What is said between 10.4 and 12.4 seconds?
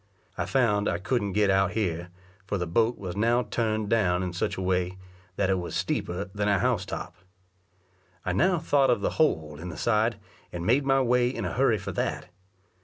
and made my way in a hurry for that.